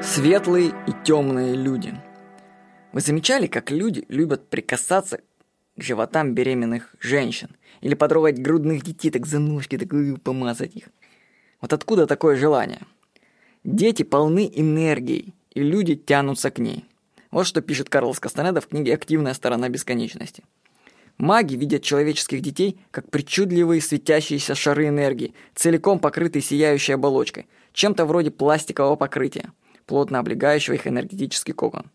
Светлые 0.00 0.68
и 0.86 0.92
темные 1.04 1.56
люди. 1.56 1.92
Вы 2.92 3.00
замечали, 3.00 3.48
как 3.48 3.72
люди 3.72 4.04
любят 4.08 4.48
прикасаться 4.48 5.18
к 5.76 5.82
животам 5.82 6.34
беременных 6.34 6.94
женщин? 7.00 7.56
Или 7.80 7.94
потрогать 7.94 8.40
грудных 8.40 8.84
детей, 8.84 9.10
так 9.10 9.26
за 9.26 9.40
ножки, 9.40 9.76
так 9.76 9.90
помазать 10.22 10.76
их? 10.76 10.84
Вот 11.60 11.72
откуда 11.72 12.06
такое 12.06 12.36
желание? 12.36 12.82
Дети 13.64 14.04
полны 14.04 14.48
энергией, 14.54 15.34
и 15.52 15.62
люди 15.62 15.96
тянутся 15.96 16.52
к 16.52 16.58
ней. 16.58 16.84
Вот 17.32 17.48
что 17.48 17.60
пишет 17.60 17.88
Карлос 17.88 18.20
Кастанеда 18.20 18.60
в 18.60 18.68
книге 18.68 18.94
«Активная 18.94 19.34
сторона 19.34 19.68
бесконечности». 19.68 20.44
Маги 21.18 21.56
видят 21.56 21.82
человеческих 21.82 22.40
детей 22.40 22.80
как 22.92 23.10
причудливые 23.10 23.80
светящиеся 23.80 24.54
шары 24.54 24.86
энергии, 24.86 25.34
целиком 25.56 25.98
покрытые 25.98 26.42
сияющей 26.42 26.94
оболочкой, 26.94 27.48
чем-то 27.72 28.06
вроде 28.06 28.30
пластикового 28.30 28.94
покрытия– 28.94 29.52
плотно 29.88 30.20
облегающего 30.20 30.74
их 30.74 30.86
энергетический 30.86 31.54
кокон. 31.54 31.90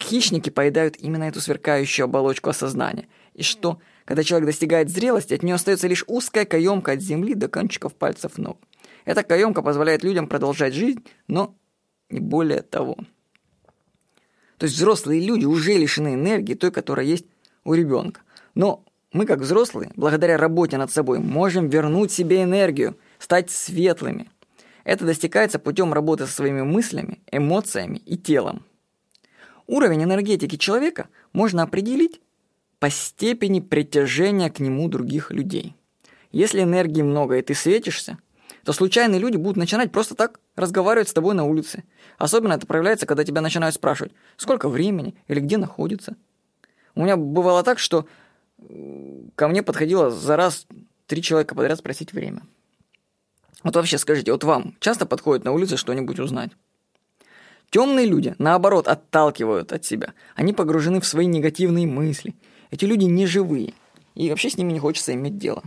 Хищники 0.00 0.48
поедают 0.48 0.96
именно 0.96 1.24
эту 1.24 1.40
сверкающую 1.40 2.04
оболочку 2.04 2.48
осознания. 2.48 3.08
И 3.34 3.42
что, 3.42 3.80
когда 4.06 4.24
человек 4.24 4.46
достигает 4.46 4.88
зрелости, 4.88 5.34
от 5.34 5.42
нее 5.42 5.56
остается 5.56 5.88
лишь 5.88 6.04
узкая 6.06 6.46
каемка 6.46 6.92
от 6.92 7.00
земли 7.00 7.34
до 7.34 7.48
кончиков 7.48 7.94
пальцев 7.94 8.38
ног. 8.38 8.58
Эта 9.04 9.22
каемка 9.22 9.62
позволяет 9.62 10.04
людям 10.04 10.28
продолжать 10.28 10.72
жизнь, 10.72 11.04
но 11.28 11.54
не 12.08 12.20
более 12.20 12.62
того. 12.62 12.96
То 14.56 14.64
есть 14.64 14.76
взрослые 14.76 15.20
люди 15.20 15.44
уже 15.44 15.76
лишены 15.76 16.14
энергии, 16.14 16.54
той, 16.54 16.70
которая 16.70 17.04
есть 17.04 17.26
у 17.64 17.74
ребенка. 17.74 18.20
Но 18.54 18.84
мы, 19.12 19.26
как 19.26 19.40
взрослые, 19.40 19.90
благодаря 19.96 20.36
работе 20.36 20.78
над 20.78 20.92
собой, 20.92 21.18
можем 21.18 21.68
вернуть 21.68 22.12
себе 22.12 22.44
энергию, 22.44 22.96
стать 23.18 23.50
светлыми, 23.50 24.30
это 24.84 25.04
достигается 25.04 25.58
путем 25.58 25.92
работы 25.92 26.26
со 26.26 26.32
своими 26.32 26.62
мыслями, 26.62 27.20
эмоциями 27.30 27.98
и 27.98 28.16
телом. 28.16 28.64
Уровень 29.66 30.02
энергетики 30.02 30.56
человека 30.56 31.08
можно 31.32 31.62
определить 31.62 32.20
по 32.78 32.90
степени 32.90 33.60
притяжения 33.60 34.50
к 34.50 34.58
нему 34.58 34.88
других 34.88 35.30
людей. 35.30 35.76
Если 36.32 36.62
энергии 36.62 37.02
много 37.02 37.36
и 37.36 37.42
ты 37.42 37.54
светишься, 37.54 38.18
то 38.64 38.72
случайные 38.72 39.20
люди 39.20 39.36
будут 39.36 39.56
начинать 39.56 39.92
просто 39.92 40.14
так 40.14 40.40
разговаривать 40.56 41.08
с 41.08 41.12
тобой 41.12 41.34
на 41.34 41.44
улице. 41.44 41.84
Особенно 42.18 42.54
это 42.54 42.66
проявляется, 42.66 43.06
когда 43.06 43.24
тебя 43.24 43.40
начинают 43.40 43.74
спрашивать, 43.74 44.12
сколько 44.36 44.68
времени 44.68 45.14
или 45.28 45.40
где 45.40 45.58
находится. 45.58 46.16
У 46.94 47.02
меня 47.02 47.16
бывало 47.16 47.62
так, 47.62 47.78
что 47.78 48.06
ко 49.34 49.48
мне 49.48 49.62
подходило 49.62 50.10
за 50.10 50.36
раз 50.36 50.66
три 51.06 51.22
человека 51.22 51.54
подряд 51.54 51.78
спросить 51.78 52.12
время. 52.12 52.42
Вот 53.62 53.76
вообще 53.76 53.98
скажите, 53.98 54.32
вот 54.32 54.44
вам 54.44 54.76
часто 54.80 55.06
подходит 55.06 55.44
на 55.44 55.52
улице 55.52 55.76
что-нибудь 55.76 56.18
узнать? 56.18 56.50
Темные 57.70 58.06
люди, 58.06 58.34
наоборот, 58.38 58.86
отталкивают 58.86 59.72
от 59.72 59.84
себя. 59.84 60.12
Они 60.34 60.52
погружены 60.52 61.00
в 61.00 61.06
свои 61.06 61.26
негативные 61.26 61.86
мысли. 61.86 62.34
Эти 62.70 62.84
люди 62.84 63.04
не 63.04 63.26
живые. 63.26 63.72
И 64.14 64.28
вообще 64.28 64.50
с 64.50 64.58
ними 64.58 64.72
не 64.72 64.78
хочется 64.78 65.14
иметь 65.14 65.38
дело. 65.38 65.62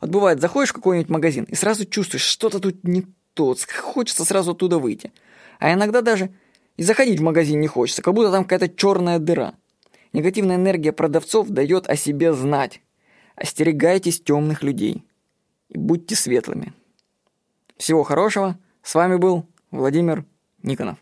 Вот 0.00 0.10
бывает, 0.10 0.40
заходишь 0.40 0.70
в 0.70 0.74
какой-нибудь 0.74 1.10
магазин 1.10 1.44
и 1.44 1.54
сразу 1.54 1.84
чувствуешь, 1.84 2.24
что-то 2.24 2.60
тут 2.60 2.82
не 2.82 3.04
то, 3.34 3.54
хочется 3.80 4.24
сразу 4.24 4.52
оттуда 4.52 4.78
выйти. 4.78 5.12
А 5.58 5.72
иногда 5.72 6.00
даже 6.00 6.34
и 6.76 6.82
заходить 6.82 7.20
в 7.20 7.22
магазин 7.22 7.60
не 7.60 7.68
хочется, 7.68 8.02
как 8.02 8.14
будто 8.14 8.32
там 8.32 8.44
какая-то 8.44 8.74
черная 8.74 9.18
дыра. 9.18 9.54
Негативная 10.12 10.56
энергия 10.56 10.92
продавцов 10.92 11.48
дает 11.48 11.88
о 11.88 11.96
себе 11.96 12.32
знать. 12.32 12.80
Остерегайтесь 13.36 14.20
темных 14.20 14.62
людей 14.62 15.04
и 15.68 15.78
будьте 15.78 16.16
светлыми. 16.16 16.72
Всего 17.76 18.02
хорошего. 18.02 18.58
С 18.82 18.94
вами 18.94 19.16
был 19.16 19.46
Владимир 19.70 20.24
Никонов. 20.62 20.98